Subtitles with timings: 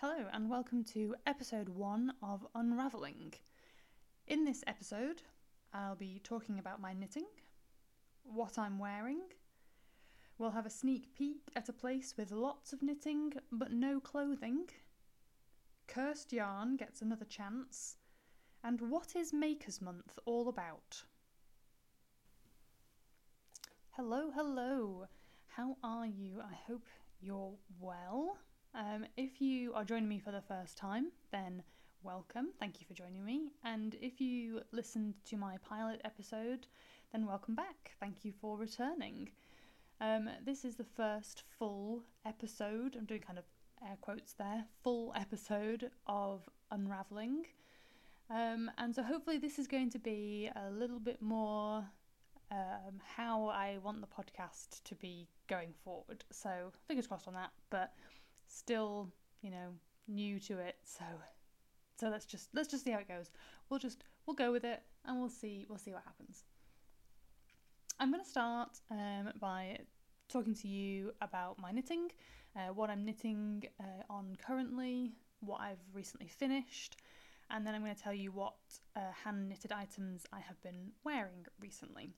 [0.00, 3.32] Hello, and welcome to episode one of Unraveling.
[4.26, 5.22] In this episode,
[5.72, 7.24] I'll be talking about my knitting,
[8.22, 9.22] what I'm wearing.
[10.36, 14.68] We'll have a sneak peek at a place with lots of knitting but no clothing.
[15.86, 17.96] Cursed Yarn gets another chance.
[18.62, 21.04] And what is Makers Month all about?
[23.92, 25.06] Hello, hello.
[25.46, 26.42] How are you?
[26.42, 26.84] I hope
[27.18, 28.36] you're well.
[28.76, 31.62] Um, if you are joining me for the first time, then
[32.02, 32.48] welcome.
[32.60, 33.52] Thank you for joining me.
[33.64, 36.66] And if you listened to my pilot episode,
[37.10, 37.92] then welcome back.
[38.00, 39.30] Thank you for returning.
[39.98, 42.96] Um, this is the first full episode.
[42.96, 43.46] I'm doing kind of
[43.82, 44.66] air quotes there.
[44.84, 47.46] Full episode of Unraveling.
[48.28, 51.82] Um, and so hopefully this is going to be a little bit more
[52.50, 56.24] um, how I want the podcast to be going forward.
[56.30, 57.52] So fingers crossed on that.
[57.70, 57.94] But
[58.46, 59.10] still,
[59.42, 59.74] you know,
[60.08, 61.04] new to it, so
[61.98, 63.30] so let's just let's just see how it goes.
[63.68, 66.44] We'll just we'll go with it and we'll see we'll see what happens.
[67.98, 69.78] I'm going to start um, by
[70.28, 72.10] talking to you about my knitting,
[72.54, 76.98] uh, what I'm knitting uh, on currently, what I've recently finished,
[77.48, 78.56] and then I'm going to tell you what
[78.96, 82.12] uh, hand knitted items I have been wearing recently.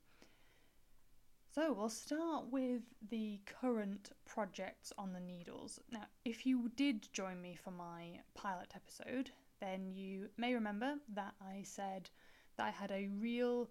[1.59, 5.81] So we'll start with the current projects on the needles.
[5.91, 11.34] Now, if you did join me for my pilot episode, then you may remember that
[11.42, 12.11] I said
[12.56, 13.69] that I had a real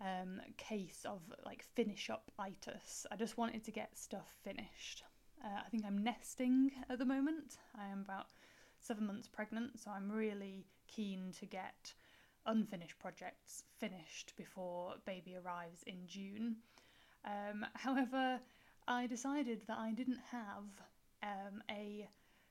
[0.00, 3.04] um, case of like finish up itis.
[3.12, 5.04] I just wanted to get stuff finished.
[5.44, 7.58] Uh, I think I'm nesting at the moment.
[7.78, 8.28] I am about
[8.80, 11.92] seven months pregnant, so I'm really keen to get
[12.46, 16.56] unfinished projects finished before baby arrives in June.
[17.26, 18.40] Um, however,
[18.88, 20.64] I decided that I didn't have
[21.22, 22.08] um, a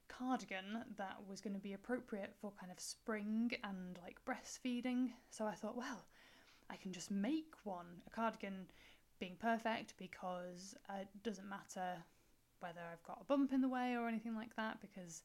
[0.08, 5.12] cardigan that was going to be appropriate for kind of spring and like breastfeeding.
[5.30, 6.06] So I thought, well,
[6.70, 8.02] I can just make one.
[8.08, 8.68] A cardigan
[9.20, 12.04] being perfect because it doesn't matter
[12.60, 15.22] whether I've got a bump in the way or anything like that because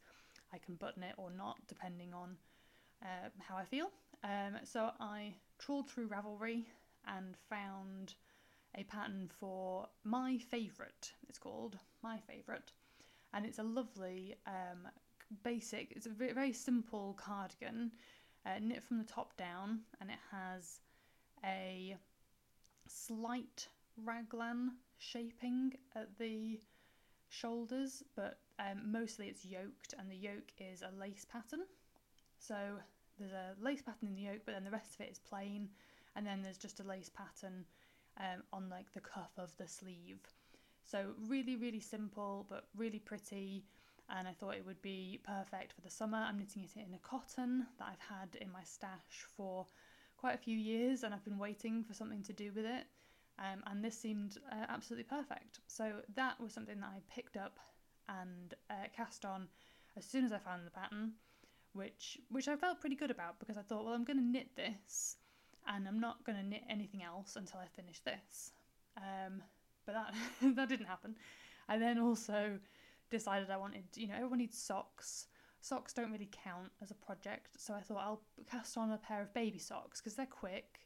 [0.52, 2.36] I can button it or not depending on
[3.02, 3.90] uh, how I feel.
[4.22, 6.64] Um, so I trawled through Ravelry
[7.06, 8.14] and found
[8.76, 12.72] a pattern for my favourite, it's called My Favourite,
[13.32, 14.88] and it's a lovely um,
[15.42, 17.92] basic, it's a very, simple cardigan,
[18.46, 20.80] uh, knit from the top down, and it has
[21.44, 21.96] a
[22.86, 23.68] slight
[24.04, 26.60] raglan shaping at the
[27.28, 31.60] shoulders, but um, mostly it's yoked, and the yoke is a lace pattern.
[32.38, 32.56] So
[33.18, 35.68] there's a lace pattern in the yoke, but then the rest of it is plain,
[36.16, 37.64] and then there's just a lace pattern
[38.20, 40.20] um, on like the cuff of the sleeve.
[40.84, 43.64] So really, really simple, but really pretty.
[44.08, 46.18] And I thought it would be perfect for the summer.
[46.18, 49.66] I'm knitting it in a cotton that I've had in my stash for
[50.16, 52.84] quite a few years, and I've been waiting for something to do with it.
[53.38, 55.60] Um, and this seemed uh, absolutely perfect.
[55.66, 57.58] So that was something that I picked up
[58.08, 59.48] and uh, cast on
[59.96, 61.12] as soon as I found the pattern,
[61.72, 64.56] which which I felt pretty good about because I thought, well, I'm going to knit
[64.56, 65.16] this
[65.66, 68.52] and I'm not going to knit anything else until I finish this.
[68.96, 69.42] Um,
[69.86, 70.14] but that
[70.56, 71.16] that didn't happen.
[71.68, 72.58] I then also
[73.10, 75.26] decided I wanted, you know, everyone needs socks.
[75.60, 79.20] Socks don't really count as a project, so I thought I'll cast on a pair
[79.20, 80.80] of baby socks because they're quick.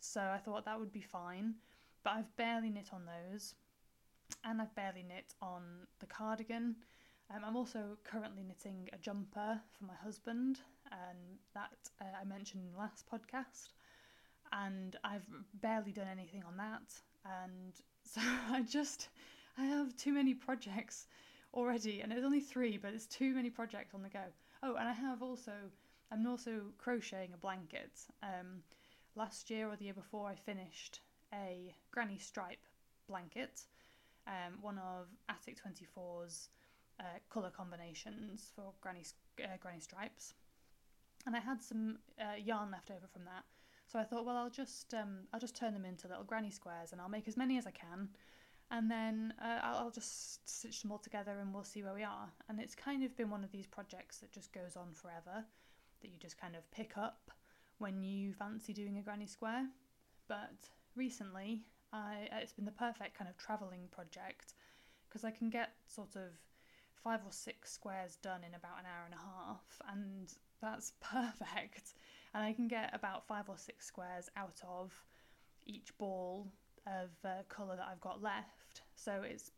[0.00, 1.54] So I thought that would be fine.
[2.02, 3.54] But I've barely knit on those,
[4.44, 5.62] and I've barely knit on
[6.00, 6.76] the cardigan.
[7.30, 10.60] Um, I'm also currently knitting a jumper for my husband,
[10.90, 13.70] and that uh, I mentioned in the last podcast
[14.52, 15.26] and I've
[15.60, 16.92] barely done anything on that.
[17.24, 17.74] And
[18.04, 18.20] so
[18.50, 19.08] I just,
[19.58, 21.06] I have too many projects
[21.54, 24.24] already, and there's only three, but it's too many projects on the go.
[24.62, 25.52] Oh, and I have also,
[26.10, 27.92] I'm also crocheting a blanket.
[28.22, 28.62] Um,
[29.14, 31.00] last year or the year before, I finished
[31.32, 32.64] a granny stripe
[33.08, 33.62] blanket,
[34.26, 36.48] um, one of Attic 24's
[37.00, 39.02] uh, colour combinations for granny,
[39.42, 40.34] uh, granny stripes.
[41.26, 43.44] And I had some uh, yarn left over from that,
[43.86, 46.92] so I thought, well, I'll just um, I'll just turn them into little granny squares,
[46.92, 48.08] and I'll make as many as I can,
[48.70, 52.02] and then uh, I'll, I'll just stitch them all together, and we'll see where we
[52.02, 52.32] are.
[52.48, 55.44] And it's kind of been one of these projects that just goes on forever,
[56.02, 57.30] that you just kind of pick up
[57.78, 59.66] when you fancy doing a granny square.
[60.28, 61.62] But recently,
[61.92, 64.54] I it's been the perfect kind of travelling project
[65.08, 66.32] because I can get sort of
[67.02, 69.62] five or six squares done in about an hour and a half,
[69.92, 71.94] and that's perfect.
[72.36, 74.92] And I can get about five or six squares out of
[75.64, 76.46] each ball
[76.86, 78.82] of uh, colour that I've got left.
[78.94, 79.52] So it's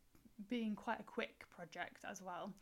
[0.48, 2.52] being quite a quick project as well.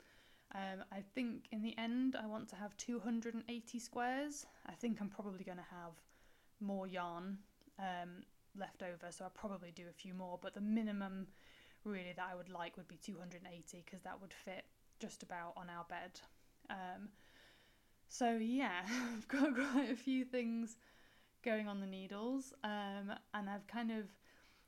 [0.54, 4.46] Um, I think in the end, I want to have 280 squares.
[4.64, 5.92] I think I'm probably going to have
[6.60, 7.36] more yarn
[7.78, 8.22] um,
[8.58, 10.38] left over, so I'll probably do a few more.
[10.40, 11.26] But the minimum,
[11.84, 14.64] really, that I would like would be 280 because that would fit
[14.98, 16.20] just about on our bed.
[16.70, 17.10] Um,
[18.08, 18.82] so yeah,
[19.16, 20.76] I've got quite a few things
[21.44, 24.06] going on the needles, um, and I've kind of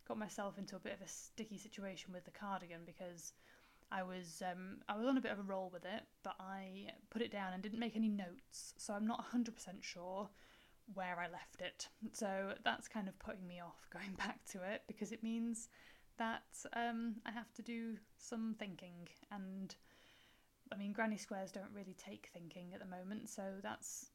[0.06, 3.32] got myself into a bit of a sticky situation with the cardigan because
[3.90, 6.88] I was um, I was on a bit of a roll with it, but I
[7.10, 9.50] put it down and didn't make any notes, so I'm not 100%
[9.82, 10.28] sure
[10.94, 11.88] where I left it.
[12.12, 15.68] So that's kind of putting me off going back to it because it means
[16.18, 16.42] that
[16.74, 19.08] um, I have to do some thinking.
[19.30, 19.74] And
[20.72, 24.10] I mean, granny squares don't really take thinking at the moment, so that's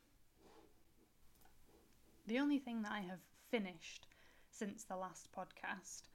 [2.25, 3.19] The only thing that I have
[3.51, 4.07] finished
[4.49, 6.09] since the last podcast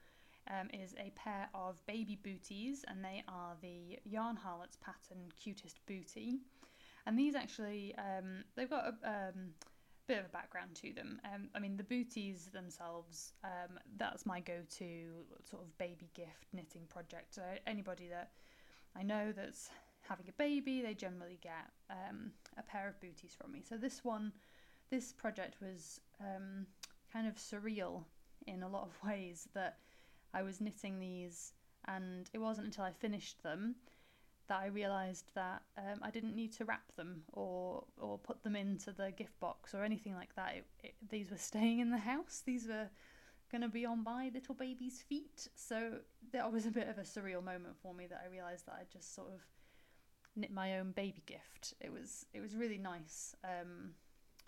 [0.50, 5.78] um, is a pair of baby booties, and they are the Yarn Harlots pattern Cutest
[5.88, 6.40] Bootie.
[7.08, 9.54] And these actually, um, they've got a, um,
[10.06, 11.18] bit of a background to them.
[11.24, 14.86] Um, I mean, the booties themselves, um, that's my go to
[15.42, 17.34] sort of baby gift knitting project.
[17.34, 18.32] So, anybody that
[18.94, 19.70] I know that's
[20.02, 23.62] having a baby, they generally get um, a pair of booties from me.
[23.66, 24.30] So, this one,
[24.90, 26.66] this project was um,
[27.10, 28.04] kind of surreal
[28.46, 29.78] in a lot of ways that
[30.34, 31.54] I was knitting these,
[31.86, 33.76] and it wasn't until I finished them
[34.48, 38.56] that I realised that um, I didn't need to wrap them or or put them
[38.56, 40.56] into the gift box or anything like that.
[40.56, 42.42] It, it, these were staying in the house.
[42.44, 42.88] These were
[43.50, 45.48] going to be on my little baby's feet.
[45.54, 46.00] So
[46.32, 48.84] that was a bit of a surreal moment for me that I realised that I
[48.92, 49.40] just sort of
[50.36, 51.74] knit my own baby gift.
[51.80, 53.90] It was it was really nice um,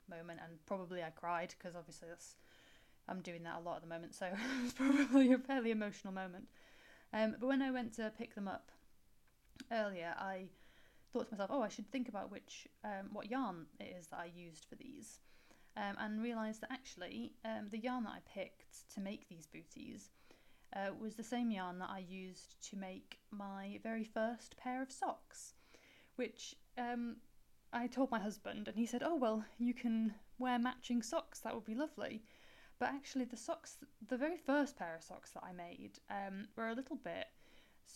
[0.08, 2.37] moment and probably I cried because obviously that's
[3.08, 4.14] I'm doing that a lot at the moment.
[4.14, 6.49] So it was probably a fairly emotional moment.
[7.12, 8.70] Um, but when I went to pick them up
[9.71, 10.47] earlier, I
[11.12, 14.21] thought to myself, oh, I should think about which um, what yarn it is that
[14.21, 15.19] I used for these,
[15.77, 20.11] um, and realised that actually um, the yarn that I picked to make these booties
[20.75, 24.93] uh, was the same yarn that I used to make my very first pair of
[24.93, 25.55] socks,
[26.17, 27.17] which um,
[27.73, 31.41] I told my husband, and he said, oh well, you can wear matching socks.
[31.41, 32.23] That would be lovely.
[32.79, 33.76] But actually, the socks,
[34.09, 37.26] the very first pair of socks that I made, um, were a little bit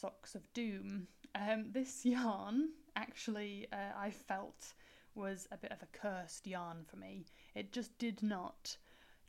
[0.00, 1.08] socks of doom.
[1.34, 4.74] Um, this yarn actually uh, I felt
[5.14, 7.26] was a bit of a cursed yarn for me.
[7.54, 8.76] It just did not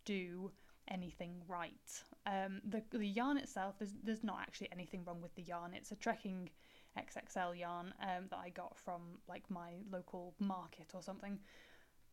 [0.04, 0.52] do
[0.88, 2.04] anything right.
[2.26, 5.74] Um, the the yarn itself, there's there's not actually anything wrong with the yarn.
[5.74, 6.50] It's a trekking
[6.98, 11.40] XXL yarn um, that I got from like my local market or something.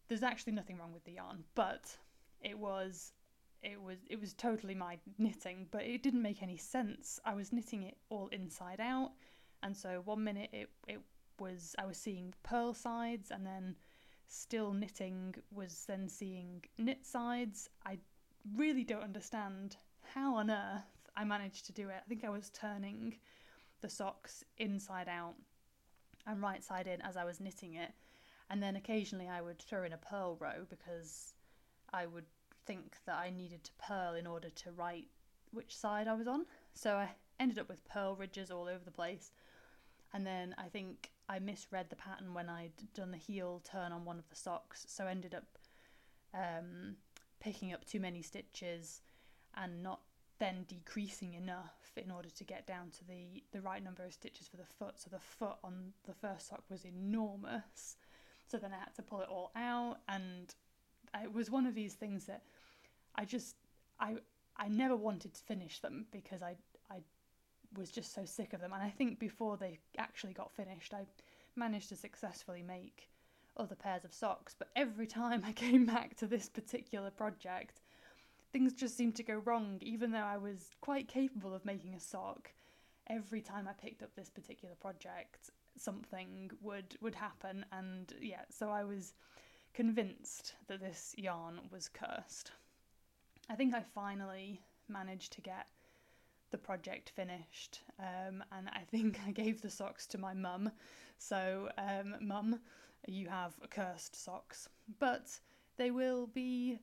[0.08, 1.96] There's actually nothing wrong with the yarn, but
[2.40, 3.12] it was
[3.62, 7.20] it was it was totally my knitting, but it didn't make any sense.
[7.24, 9.12] I was knitting it all inside out,
[9.62, 11.00] and so one minute it it
[11.38, 13.76] was I was seeing purl sides, and then
[14.26, 17.68] still knitting was then seeing knit sides.
[17.86, 17.98] I
[18.56, 19.76] really don't understand
[20.14, 21.96] how on earth I managed to do it.
[22.04, 23.16] I think I was turning
[23.80, 25.34] the socks inside out
[26.26, 27.92] and right side in as I was knitting it,
[28.50, 31.34] and then occasionally I would throw in a purl row because
[31.92, 32.24] I would
[32.66, 35.08] think that I needed to purl in order to write
[35.52, 36.46] which side I was on.
[36.74, 39.32] So I ended up with purl ridges all over the place.
[40.14, 44.04] And then I think I misread the pattern when I'd done the heel turn on
[44.04, 45.58] one of the socks, so I ended up
[46.34, 46.96] um,
[47.40, 49.00] picking up too many stitches
[49.56, 50.00] and not
[50.38, 54.48] then decreasing enough in order to get down to the, the right number of stitches
[54.48, 55.00] for the foot.
[55.00, 57.96] So the foot on the first sock was enormous.
[58.48, 60.54] So then I had to pull it all out, and
[61.20, 62.42] it was one of these things that
[63.14, 63.56] I just
[64.00, 64.16] I
[64.56, 66.56] I never wanted to finish them because I
[66.90, 66.98] I
[67.76, 68.72] was just so sick of them.
[68.72, 71.06] And I think before they actually got finished, I
[71.56, 73.08] managed to successfully make
[73.56, 74.54] other pairs of socks.
[74.58, 77.80] But every time I came back to this particular project,
[78.52, 82.00] things just seemed to go wrong, even though I was quite capable of making a
[82.00, 82.52] sock.
[83.08, 88.70] Every time I picked up this particular project, something would would happen, and yeah, so
[88.70, 89.14] I was
[89.74, 92.52] convinced that this yarn was cursed.
[93.48, 95.66] I think I finally managed to get
[96.50, 100.70] the project finished, um, and I think I gave the socks to my mum.
[101.18, 102.60] So, um, mum,
[103.06, 105.38] you have cursed socks, but
[105.76, 106.78] they will be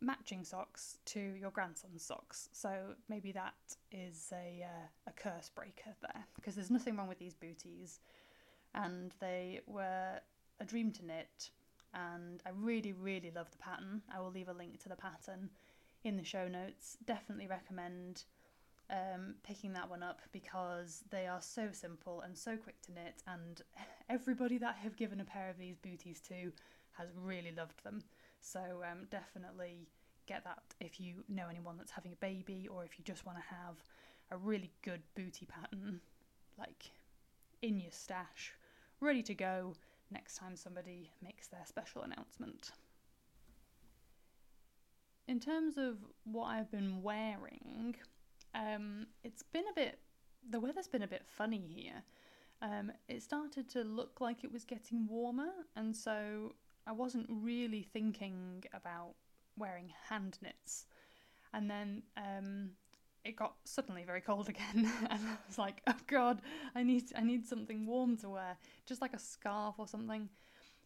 [0.00, 2.48] matching socks to your grandson's socks.
[2.52, 3.54] So maybe that
[3.92, 8.00] is a uh, a curse breaker there, because there's nothing wrong with these booties,
[8.74, 10.20] and they were
[10.58, 11.50] a dream to knit,
[11.94, 14.02] and I really really love the pattern.
[14.14, 15.50] I will leave a link to the pattern
[16.04, 16.96] in the show notes.
[17.06, 18.24] Definitely recommend
[18.90, 23.22] um, picking that one up because they are so simple and so quick to knit,
[23.26, 23.62] and
[24.08, 26.52] everybody that I have given a pair of these booties to
[26.98, 28.02] has really loved them.
[28.40, 29.88] So um, definitely
[30.26, 33.38] get that if you know anyone that's having a baby or if you just want
[33.38, 33.76] to have
[34.30, 36.00] a really good booty pattern
[36.58, 36.90] like
[37.62, 38.52] in your stash,
[39.00, 39.74] ready to go
[40.10, 42.72] next time somebody makes their special announcement.
[45.28, 47.94] In terms of what I've been wearing,
[48.54, 49.98] um, it's been a bit,
[50.48, 52.02] the weather's been a bit funny here.
[52.62, 56.54] Um, it started to look like it was getting warmer, and so
[56.86, 59.14] I wasn't really thinking about
[59.56, 60.86] wearing hand knits.
[61.52, 62.70] And then um,
[63.24, 66.40] it got suddenly very cold again, and I was like, "Oh God,
[66.74, 70.28] I need I need something warm to wear, just like a scarf or something."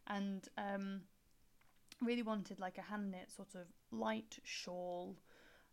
[0.06, 1.02] And um,
[2.00, 5.16] really wanted like a hand knit sort of light shawl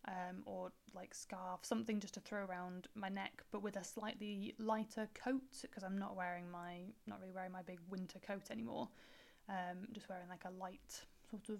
[0.07, 4.55] um, or like scarf, something just to throw around my neck, but with a slightly
[4.57, 8.89] lighter coat because I'm not wearing my not really wearing my big winter coat anymore.
[9.49, 11.59] Um, just wearing like a light sort of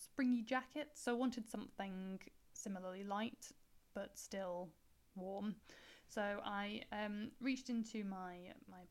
[0.00, 0.88] springy jacket.
[0.94, 2.20] So I wanted something
[2.52, 3.50] similarly light
[3.94, 4.68] but still
[5.14, 5.54] warm.
[6.08, 8.82] So I um, reached into my my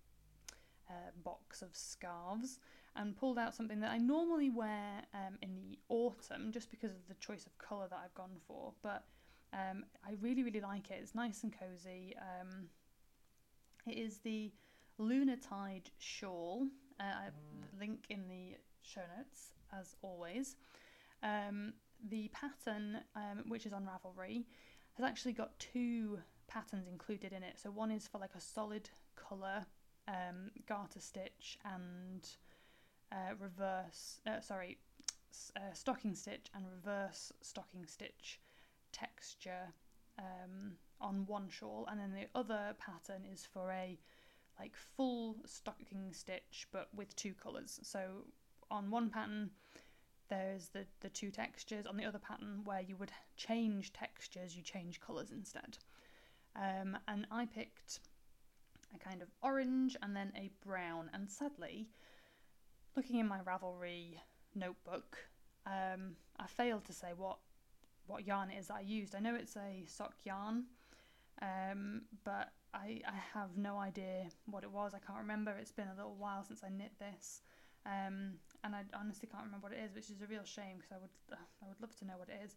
[0.90, 2.60] uh, box of scarves
[2.96, 7.08] and pulled out something that I normally wear um, in the autumn just because of
[7.08, 8.74] the choice of colour that I've gone for.
[8.84, 9.04] But
[9.52, 11.00] um, I really, really like it.
[11.02, 12.16] It's nice and cosy.
[12.20, 12.68] Um,
[13.88, 14.52] it is the
[15.00, 16.68] Lunartide shawl.
[17.00, 20.56] Uh, I link in the show notes as always.
[21.24, 21.74] Um,
[22.10, 24.44] the pattern, um, which is on Ravelry,
[24.96, 27.60] has actually got two patterns included in it.
[27.60, 29.66] So one is for like a solid colour
[30.08, 32.28] um, garter stitch and
[33.12, 34.78] uh, reverse, uh, sorry,
[35.56, 38.40] uh, stocking stitch and reverse stocking stitch
[38.92, 39.74] texture
[40.20, 43.98] um, on one shawl, and then the other pattern is for a
[44.60, 47.80] like full stocking stitch but with two colours.
[47.82, 48.26] So
[48.70, 49.50] on one pattern,
[50.30, 51.86] there's the, the two textures.
[51.86, 55.78] On the other pattern, where you would change textures, you change colours instead.
[56.56, 58.00] Um, and I picked
[58.96, 61.88] a kind of orange and then a brown, and sadly,
[62.96, 64.20] looking in my Ravelry
[64.56, 65.18] notebook,
[65.66, 67.38] um, I failed to say what
[68.06, 69.16] what yarn it is that I used.
[69.16, 70.66] I know it's a sock yarn,
[71.42, 74.94] um, but I, I have no idea what it was.
[74.94, 75.52] I can't remember.
[75.52, 77.42] It's been a little while since I knit this,
[77.86, 80.92] um, and I honestly can't remember what it is, which is a real shame because
[80.92, 81.16] I would
[81.62, 82.56] I would love to know what it is.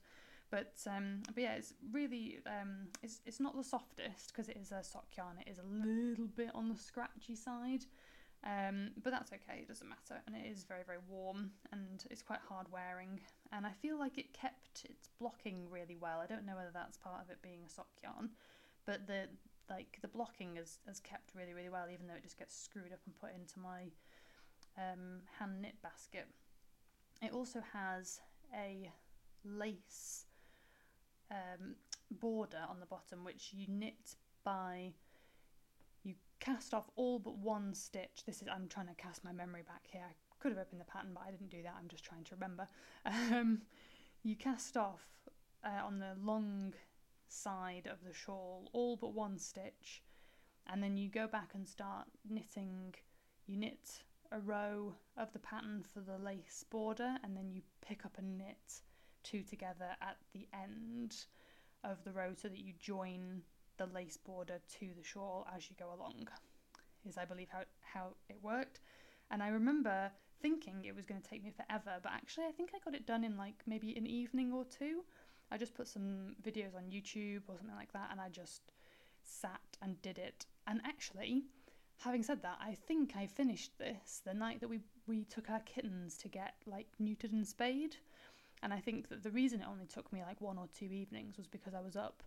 [0.50, 4.72] But um, but yeah, it's really um, it's it's not the softest because it is
[4.72, 5.38] a sock yarn.
[5.44, 7.84] It is a little bit on the scratchy side.
[8.44, 10.22] Um, but that's okay, it doesn't matter.
[10.26, 13.18] And it is very, very warm and it's quite hard wearing.
[13.50, 16.20] And I feel like it kept its blocking really well.
[16.20, 18.30] I don't know whether that's part of it being a sock yarn,
[18.84, 19.26] but the
[19.68, 22.92] like the blocking has, has kept really, really well, even though it just gets screwed
[22.92, 23.90] up and put into my
[24.78, 26.26] um, hand knit basket.
[27.22, 28.20] It also has
[28.54, 28.90] a
[29.44, 30.26] lace
[31.30, 31.76] um,
[32.10, 34.92] border on the bottom, which you knit by
[36.04, 38.24] you cast off all but one stitch.
[38.26, 40.04] This is I'm trying to cast my memory back here.
[40.08, 41.74] I could have opened the pattern, but I didn't do that.
[41.78, 42.68] I'm just trying to remember.
[43.06, 43.62] Um,
[44.22, 45.06] you cast off
[45.64, 46.74] uh, on the long
[47.28, 50.02] side of the shawl all but one stitch,
[50.66, 52.94] and then you go back and start knitting.
[53.46, 54.02] You knit
[54.32, 58.38] a row of the pattern for the lace border, and then you pick up and
[58.38, 58.80] knit
[59.22, 61.16] two together at the end
[61.84, 63.42] of the row so that you join
[63.78, 66.28] the lace border to the shawl as you go along,
[67.08, 68.80] is I believe how, how it worked.
[69.30, 72.70] And I remember thinking it was going to take me forever, but actually, I think
[72.74, 75.02] I got it done in like maybe an evening or two.
[75.50, 78.72] I just put some videos on YouTube or something like that, and I just
[79.22, 80.46] sat and did it.
[80.66, 81.44] And actually,
[81.98, 85.60] having said that, I think I finished this the night that we we took our
[85.60, 87.96] kittens to get like neutered and spayed.
[88.62, 91.36] And I think that the reason it only took me like one or two evenings
[91.36, 92.22] was because I was up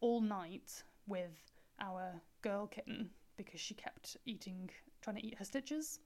[0.00, 4.68] all night with our girl kitten because she kept eating,
[5.00, 6.00] trying to eat her stitches.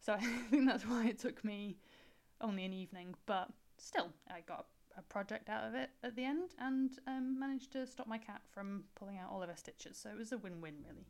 [0.00, 1.76] So I think that's why it took me
[2.40, 3.14] only an evening.
[3.26, 7.72] But still, I got a project out of it at the end and um, managed
[7.72, 9.96] to stop my cat from pulling out all of her stitches.
[9.96, 11.06] So it was a win win, really.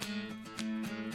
[0.00, 1.07] Thank you.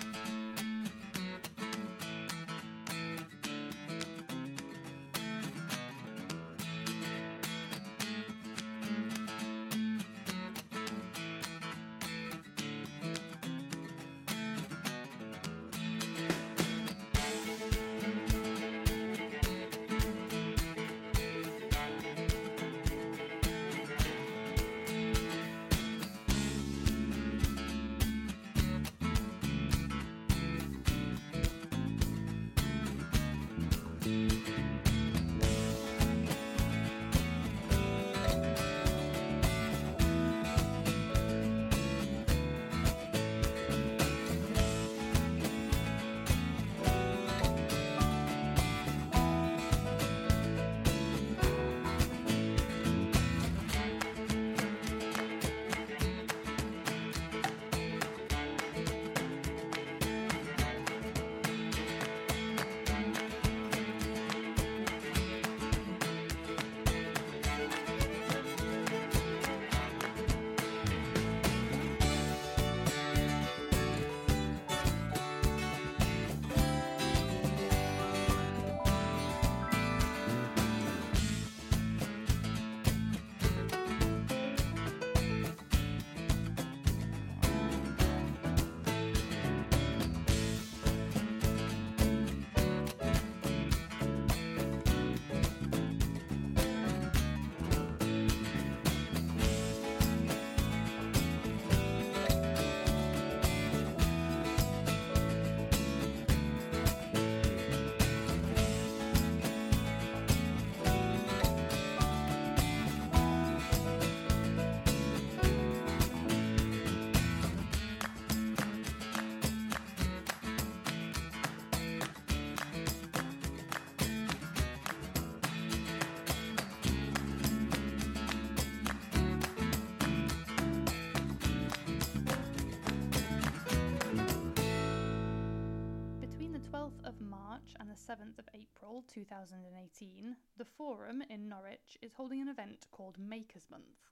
[138.93, 144.11] April 2018, the Forum in Norwich is holding an event called Makers Month.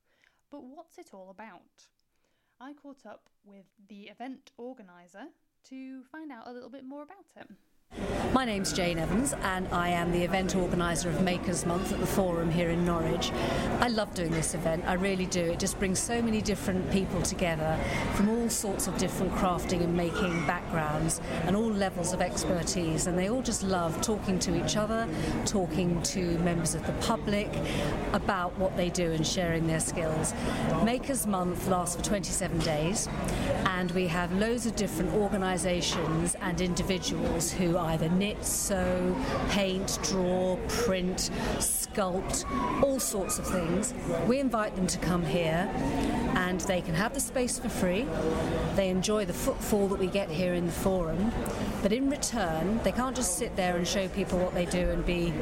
[0.50, 1.86] But what's it all about?
[2.60, 5.28] I caught up with the event organiser
[5.65, 7.48] to find out a little bit more about it.
[8.34, 12.08] My name's Jayne Evans, and I am the event organiser of Makers Month at the
[12.08, 13.30] Forum here in Norwich.
[13.82, 15.41] I love doing this event, I really do.
[15.41, 17.77] It just brings so many different people together
[18.15, 23.19] from all sorts of different crafting and making backgrounds and all levels of expertise, and
[23.19, 25.10] they all just love talking to each other,
[25.45, 27.49] talking to members of the public
[28.13, 30.34] about what they do and sharing their skills.
[30.86, 33.10] Makers Month lasts for 27 days,
[33.65, 39.15] and we have loads of different organisations and individuals who either knit, sew,
[39.50, 42.46] paint, draw, print, sculpt,
[42.84, 43.94] all sorts of things.
[44.28, 45.70] We invite them to come here
[46.36, 48.08] and they can have the space for free.
[48.76, 51.32] They enjoy the footfall that we get here in the forum,
[51.82, 55.06] but in return, they can't just sit there and show people what they do and
[55.06, 55.34] be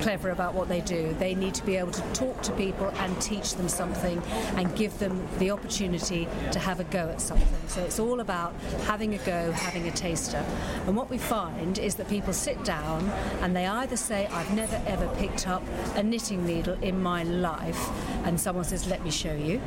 [0.00, 1.14] clever about what they do.
[1.18, 4.22] They need to be able to talk to people and teach them something
[4.56, 7.68] and give them the opportunity to have a go at something.
[7.68, 10.44] So it's all about having a go, having a taster.
[10.86, 13.10] And what we find is that people sit down
[13.42, 15.62] and they either say, I've never ever picked up
[15.94, 17.90] a knitting needle in my life,
[18.26, 19.60] and someone says, Let me show you.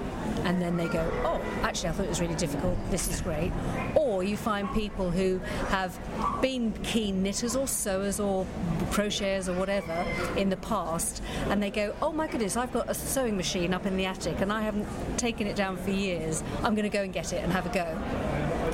[0.43, 2.77] And then they go, Oh, actually, I thought it was really difficult.
[2.91, 3.51] This is great.
[3.95, 5.97] Or you find people who have
[6.41, 8.45] been keen knitters or sewers or
[8.91, 10.05] crocheters or whatever
[10.37, 13.85] in the past, and they go, Oh my goodness, I've got a sewing machine up
[13.85, 16.43] in the attic and I haven't taken it down for years.
[16.63, 17.97] I'm going to go and get it and have a go.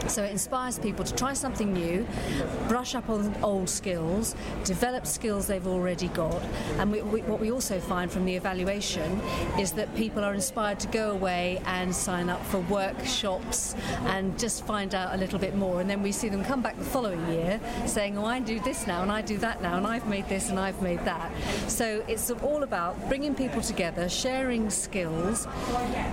[0.07, 2.05] So it inspires people to try something new,
[2.67, 6.41] brush up on old skills, develop skills they've already got.
[6.77, 9.19] And we, we, what we also find from the evaluation
[9.59, 14.65] is that people are inspired to go away and sign up for workshops and just
[14.65, 15.81] find out a little bit more.
[15.81, 18.87] And then we see them come back the following year saying, oh, I do this
[18.87, 21.31] now and I do that now and I've made this and I've made that.
[21.67, 25.47] So it's all about bringing people together, sharing skills,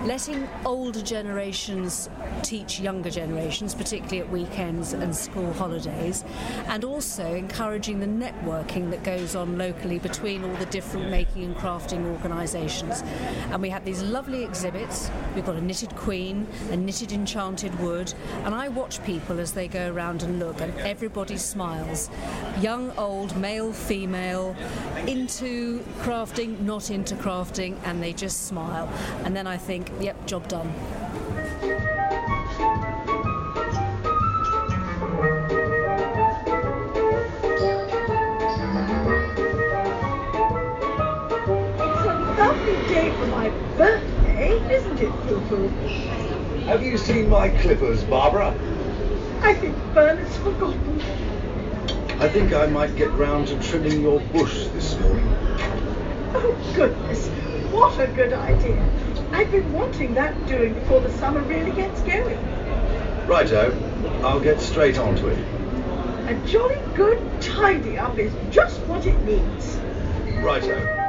[0.03, 2.09] letting older generations
[2.41, 6.23] teach younger generations, particularly at weekends and school holidays,
[6.67, 11.55] and also encouraging the networking that goes on locally between all the different making and
[11.57, 13.03] crafting organisations.
[13.51, 15.11] And we have these lovely exhibits.
[15.35, 18.13] We've got a knitted queen, a knitted enchanted wood,
[18.45, 22.09] and I watch people as they go around and look, and everybody smiles.
[22.61, 24.55] Young, old, male, female,
[25.07, 28.87] into crafting, not into crafting, and they just smile.
[29.25, 30.73] And then I think, yep, job done.
[46.65, 48.55] Have you seen my clippers, Barbara?
[49.41, 51.01] I think Bernard's forgotten.
[52.21, 55.27] I think I might get round to trimming your bush this morning.
[56.33, 57.27] Oh, goodness.
[57.69, 58.81] What a good idea.
[59.33, 62.39] I've been wanting that doing before the summer really gets going.
[63.27, 63.77] Righto.
[64.23, 65.39] I'll get straight onto it.
[66.29, 69.75] A jolly good tidy up is just what it needs.
[70.41, 71.02] Righto.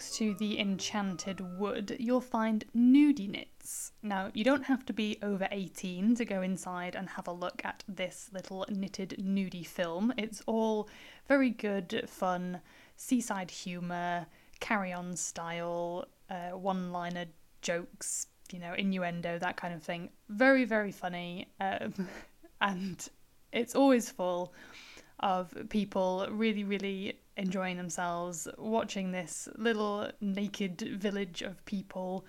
[0.00, 3.92] Next to the enchanted wood, you'll find nudie knits.
[4.02, 7.60] Now, you don't have to be over 18 to go inside and have a look
[7.64, 10.14] at this little knitted nudie film.
[10.16, 10.88] It's all
[11.28, 12.62] very good, fun,
[12.96, 14.24] seaside humour,
[14.58, 17.26] carry on style, uh, one liner
[17.60, 20.08] jokes, you know, innuendo, that kind of thing.
[20.30, 21.52] Very, very funny.
[21.60, 22.08] Um,
[22.62, 23.06] and
[23.52, 24.54] it's always full
[25.18, 32.24] of people really, really enjoying themselves, watching this little naked village of people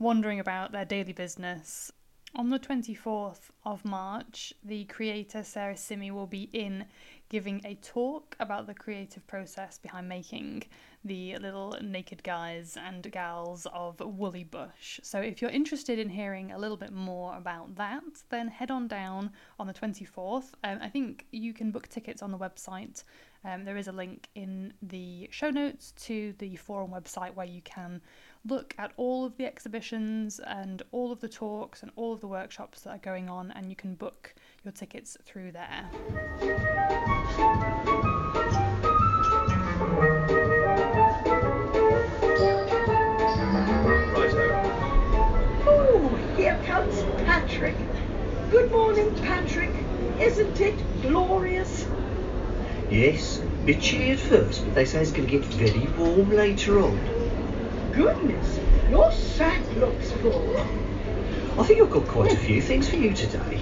[0.00, 1.92] wandering about their daily business.
[2.34, 6.86] On the 24th of March, the creator Sarah Simi will be in
[7.32, 10.62] giving a talk about the creative process behind making
[11.02, 15.00] the little naked guys and gals of Woolly Bush.
[15.02, 18.86] So, if you're interested in hearing a little bit more about that, then head on
[18.86, 20.52] down on the 24th.
[20.62, 23.02] Um, I think you can book tickets on the website.
[23.46, 27.62] Um, there is a link in the show notes to the forum website where you
[27.62, 28.02] can
[28.46, 32.28] look at all of the exhibitions and all of the talks and all of the
[32.28, 35.90] workshops that are going on, and you can book your tickets through there.
[45.66, 47.74] Oh, here comes Patrick.
[48.50, 49.70] Good morning, Patrick.
[50.20, 51.86] Isn't it glorious?
[52.88, 56.78] Yes, bit chilly at first, but they say it's going to get very warm later
[56.80, 56.96] on.
[57.92, 60.56] Goodness, your sack looks full.
[61.58, 63.60] I think I've got quite a few things for you today.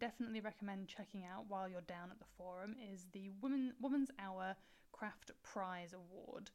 [0.00, 4.56] Definitely recommend checking out while you're down at the forum is the Women Women's Hour
[4.92, 6.50] Craft Prize Award.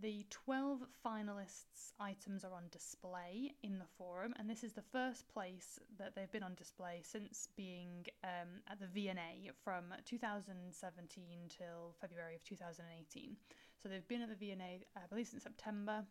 [0.00, 5.26] The 12 finalists' items are on display in the forum, and this is the first
[5.28, 11.94] place that they've been on display since being um, at the V&A from 2017 till
[12.00, 13.36] February of 2018.
[13.82, 16.04] So they've been at the V&A, I believe, since September,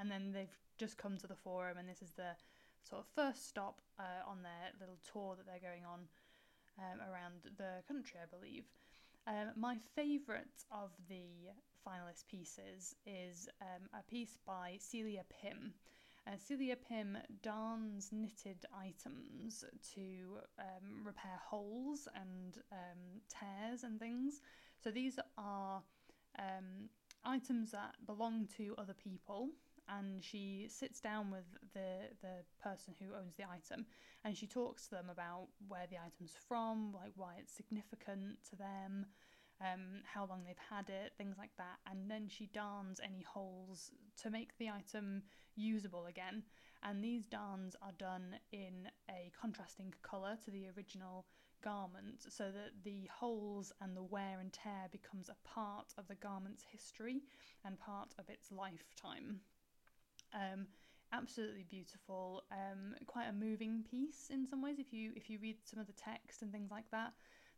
[0.00, 2.34] and then they've just come to the forum, and this is the
[2.82, 6.00] sort of first stop uh, on their little tour that they're going on
[6.78, 8.64] um, around the country, I believe.
[9.26, 11.50] Um, my favourite of the
[11.86, 15.72] finalist pieces is um, a piece by Celia Pym.
[16.26, 24.40] Uh, Celia Pym darns knitted items to um, repair holes and um, tears and things.
[24.82, 25.82] So these are
[26.38, 26.88] um,
[27.24, 29.50] items that belong to other people
[29.88, 33.86] and she sits down with the the person who owns the item
[34.24, 38.56] and she talks to them about where the item's from, like why it's significant to
[38.56, 39.06] them,
[39.60, 43.92] um, how long they've had it, things like that, and then she darns any holes
[44.20, 45.22] to make the item
[45.54, 46.42] usable again.
[46.82, 51.26] And these darns are done in a contrasting colour to the original
[51.66, 56.14] garment so that the holes and the wear and tear becomes a part of the
[56.14, 57.22] garment's history
[57.64, 59.40] and part of its lifetime.
[60.32, 60.68] Um,
[61.12, 64.78] absolutely beautiful, um, quite a moving piece in some ways.
[64.78, 67.12] If you if you read some of the text and things like that,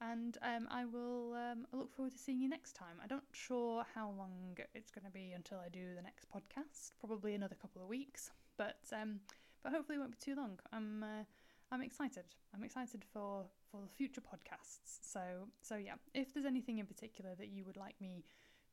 [0.00, 2.96] and um, I will um, look forward to seeing you next time.
[3.02, 6.92] I'm not sure how long it's going to be until I do the next podcast.
[7.00, 9.20] Probably another couple of weeks, but um,
[9.62, 10.58] but hopefully it won't be too long.
[10.72, 11.24] I'm uh,
[11.72, 12.24] I'm excited.
[12.54, 14.98] I'm excited for for the future podcasts.
[15.02, 15.20] So
[15.62, 18.24] so yeah, if there's anything in particular that you would like me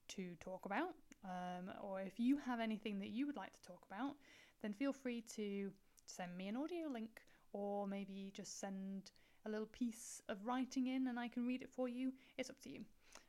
[0.09, 3.83] to talk about, um, or if you have anything that you would like to talk
[3.91, 4.15] about,
[4.61, 5.71] then feel free to
[6.05, 7.21] send me an audio link,
[7.53, 9.11] or maybe just send
[9.45, 12.13] a little piece of writing in and I can read it for you.
[12.37, 12.81] It's up to you.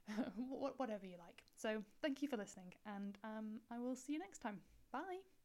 [0.76, 1.42] Whatever you like.
[1.56, 4.60] So, thank you for listening, and um, I will see you next time.
[4.92, 5.35] Bye.